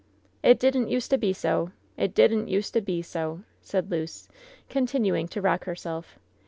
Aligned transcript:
"It 0.41 0.57
didn't 0.57 0.87
use 0.89 1.07
to 1.09 1.17
be 1.19 1.31
so! 1.31 1.73
It 1.95 2.15
didn't 2.15 2.47
use 2.47 2.71
to 2.71 2.81
be 2.81 3.03
so 3.03 3.41
I" 3.43 3.43
said 3.61 3.91
Luce, 3.91 4.29
continuing 4.67 5.27
to 5.27 5.41
rock 5.41 5.65
herself. 5.65 6.17